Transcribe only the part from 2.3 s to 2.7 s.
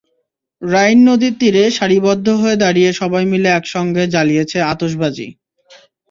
হয়ে